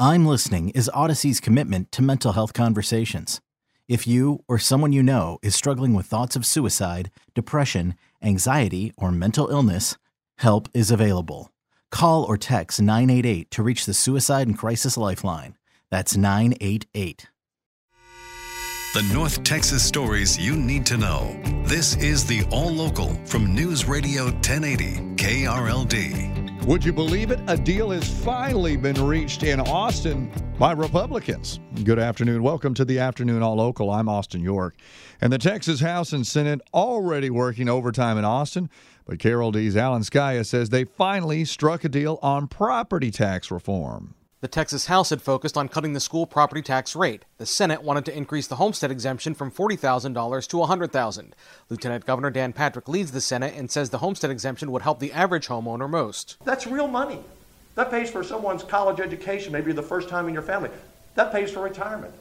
[0.00, 3.40] I'm listening is Audacy's commitment to mental health conversations.
[3.88, 9.10] If you or someone you know is struggling with thoughts of suicide, depression, anxiety, or
[9.10, 9.96] mental illness,
[10.36, 11.50] help is available.
[11.90, 15.56] Call or text 988 to reach the Suicide and Crisis Lifeline.
[15.90, 17.26] That's 988.
[18.94, 21.36] The North Texas stories you need to know.
[21.64, 26.47] This is the All Local from News Radio 1080 KRLD.
[26.68, 27.40] Would you believe it?
[27.46, 31.60] A deal has finally been reached in Austin by Republicans.
[31.82, 32.42] Good afternoon.
[32.42, 33.90] Welcome to the Afternoon All Local.
[33.90, 34.76] I'm Austin York.
[35.22, 38.68] And the Texas House and Senate already working overtime in Austin.
[39.06, 44.12] But KRLD's Alan Scaia says they finally struck a deal on property tax reform.
[44.40, 47.24] The Texas House had focused on cutting the school property tax rate.
[47.38, 51.32] The Senate wanted to increase the homestead exemption from $40,000 to $100,000.
[51.68, 55.12] Lieutenant Governor Dan Patrick leads the Senate and says the homestead exemption would help the
[55.12, 56.36] average homeowner most.
[56.44, 57.18] That's real money.
[57.74, 60.70] That pays for someone's college education, maybe the first time in your family.
[61.16, 62.14] That pays for retirement.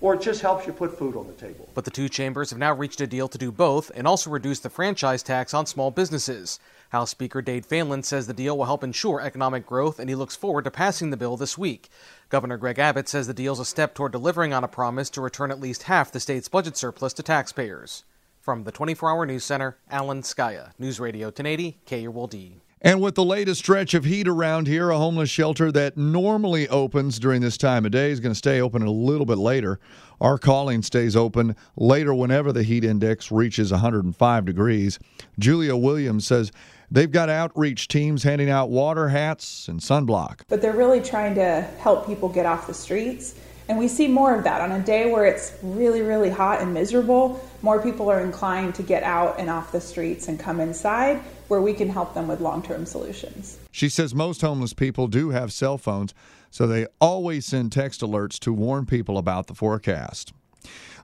[0.00, 1.68] Or it just helps you put food on the table.
[1.74, 4.60] But the two chambers have now reached a deal to do both and also reduce
[4.60, 6.60] the franchise tax on small businesses.
[6.90, 10.36] House Speaker Dade Phelan says the deal will help ensure economic growth, and he looks
[10.36, 11.88] forward to passing the bill this week.
[12.28, 15.20] Governor Greg Abbott says the deal is a step toward delivering on a promise to
[15.20, 18.04] return at least half the state's budget surplus to taxpayers.
[18.40, 22.60] From the 24 Hour News Center, Alan Scaia, News Radio 1080, KRLD.
[22.82, 27.18] And with the latest stretch of heat around here, a homeless shelter that normally opens
[27.18, 29.80] during this time of day is going to stay open a little bit later.
[30.20, 34.98] Our calling stays open later whenever the heat index reaches 105 degrees.
[35.38, 36.52] Julia Williams says
[36.90, 40.42] they've got outreach teams handing out water hats and sunblock.
[40.46, 43.36] But they're really trying to help people get off the streets.
[43.68, 46.72] And we see more of that on a day where it's really, really hot and
[46.72, 47.40] miserable.
[47.62, 51.60] More people are inclined to get out and off the streets and come inside where
[51.60, 53.58] we can help them with long term solutions.
[53.72, 56.14] She says most homeless people do have cell phones,
[56.50, 60.32] so they always send text alerts to warn people about the forecast.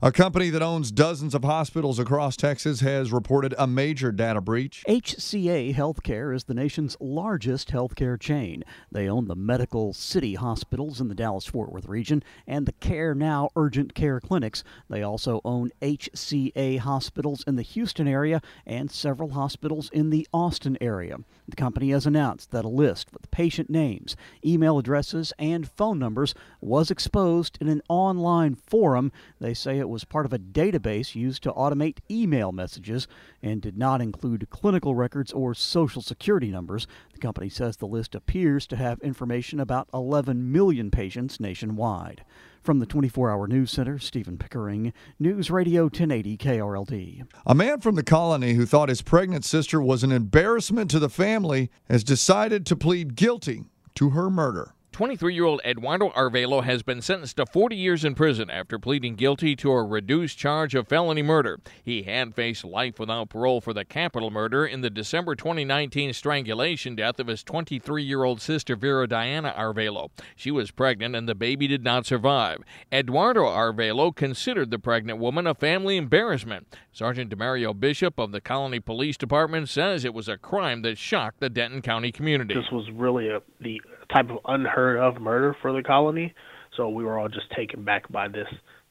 [0.04, 4.82] A company that owns dozens of hospitals across Texas has reported a major data breach.
[4.88, 8.64] HCA Healthcare is the nation's largest healthcare chain.
[8.90, 13.50] They own the Medical City hospitals in the Dallas Fort Worth region and the CareNow
[13.54, 14.64] urgent care clinics.
[14.90, 20.76] They also own HCA hospitals in the Houston area and several hospitals in the Austin
[20.80, 21.18] area.
[21.46, 26.34] The company has announced that a list with patient names, email addresses, and phone numbers
[26.60, 29.12] was exposed in an online forum.
[29.38, 33.06] They say it was part of a database used to automate email messages
[33.42, 36.88] and did not include clinical records or social security numbers.
[37.12, 42.24] The company says the list appears to have information about 11 million patients nationwide.
[42.62, 47.26] From the 24 hour news center, Stephen Pickering, News Radio 1080 KRLD.
[47.44, 51.08] A man from the colony who thought his pregnant sister was an embarrassment to the
[51.08, 53.64] family has decided to plead guilty
[53.96, 54.74] to her murder.
[54.92, 59.14] 23 year old Eduardo Arvelo has been sentenced to 40 years in prison after pleading
[59.14, 61.60] guilty to a reduced charge of felony murder.
[61.82, 66.94] He had faced life without parole for the capital murder in the December 2019 strangulation
[66.94, 70.10] death of his 23 year old sister Vera Diana Arvelo.
[70.36, 72.58] She was pregnant and the baby did not survive.
[72.92, 76.66] Eduardo Arvelo considered the pregnant woman a family embarrassment.
[76.92, 81.40] Sergeant Demario Bishop of the Colony Police Department says it was a crime that shocked
[81.40, 82.54] the Denton County community.
[82.54, 83.80] This was really a, the
[84.12, 86.34] type of unheard of murder for the colony.
[86.76, 88.48] So we were all just taken back by this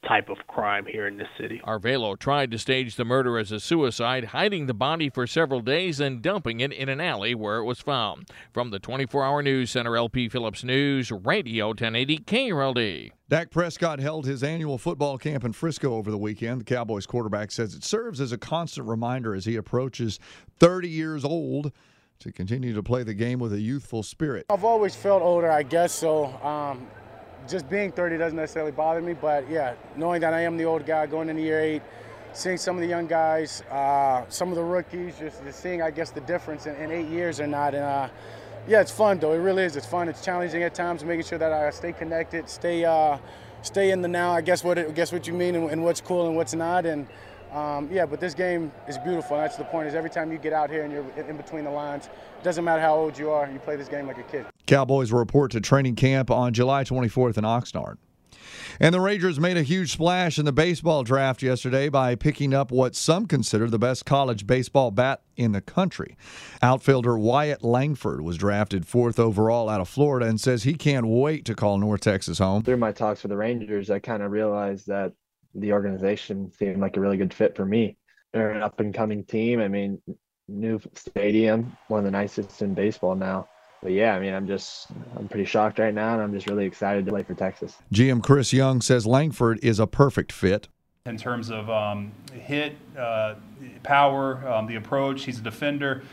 [0.07, 1.61] type of crime here in this city.
[1.65, 5.99] Arvelo tried to stage the murder as a suicide, hiding the body for several days
[5.99, 8.27] and dumping it in an alley where it was found.
[8.51, 13.12] From the 24 hour news center, LP Phillips News, Radio 1080 KRLD.
[13.29, 16.62] Dak Prescott held his annual football camp in Frisco over the weekend.
[16.62, 20.19] The Cowboys quarterback says it serves as a constant reminder as he approaches
[20.59, 21.71] 30 years old
[22.21, 24.45] to continue to play the game with a youthful spirit.
[24.50, 26.88] I've always felt older, I guess, so um,
[27.47, 30.85] just being 30 doesn't necessarily bother me, but yeah, knowing that I am the old
[30.85, 31.81] guy going into year eight,
[32.33, 35.89] seeing some of the young guys, uh, some of the rookies, just, just, seeing, I
[35.89, 37.73] guess, the difference in, in eight years or not.
[37.73, 38.09] And uh,
[38.67, 39.33] yeah, it's fun, though.
[39.33, 39.75] It really is.
[39.75, 40.07] It's fun.
[40.07, 43.17] It's challenging at times, making sure that I stay connected, stay uh,
[43.63, 44.31] stay in the now.
[44.31, 46.85] I guess what it, guess what you mean and, and what's cool and what's not.
[46.85, 47.07] And
[47.51, 49.36] um, yeah, but this game is beautiful.
[49.36, 49.88] And that's the point.
[49.88, 52.63] Is every time you get out here and you're in between the lines, it doesn't
[52.63, 54.45] matter how old you are, you play this game like a kid.
[54.68, 57.98] Cowboys will report to training camp on July 24th in Oxnard.
[58.80, 62.71] And the Rangers made a huge splash in the baseball draft yesterday by picking up
[62.71, 66.18] what some consider the best college baseball bat in the country.
[66.62, 71.45] Outfielder Wyatt Langford was drafted fourth overall out of Florida and says he can't wait
[71.45, 72.63] to call North Texas home.
[72.63, 75.13] Through my talks with the Rangers, I kind of realized that
[75.56, 77.98] the organization seemed like a really good fit for me.
[78.33, 79.59] They're an up and coming team.
[79.59, 80.01] I mean,
[80.48, 83.48] new stadium, one of the nicest in baseball now
[83.81, 84.88] but yeah, I mean, I'm just
[85.18, 87.77] I'm pretty shocked right now, and I'm just really excited to play for Texas.
[87.92, 90.68] GM Chris Young says Langford is a perfect fit
[91.07, 93.36] in terms of um, hit, uh,
[93.81, 95.24] power, um, the approach.
[95.24, 96.03] He's a defender.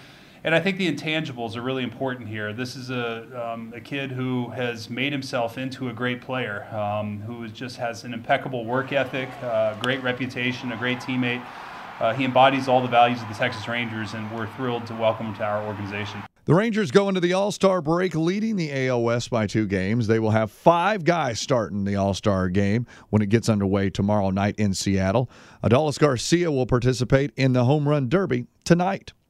[0.45, 2.53] And I think the intangibles are really important here.
[2.53, 7.21] This is a, um, a kid who has made himself into a great player, um,
[7.23, 11.45] who just has an impeccable work ethic, uh, great reputation, a great teammate.
[12.01, 15.27] Uh, he embodies all the values of the Texas Rangers, and we're thrilled to welcome
[15.27, 16.23] him to our organization.
[16.45, 20.07] The Rangers go into the All Star break leading the West by two games.
[20.07, 24.31] They will have five guys starting the All Star game when it gets underway tomorrow
[24.31, 25.29] night in Seattle.
[25.63, 29.13] Adolis Garcia will participate in the Home Run Derby tonight.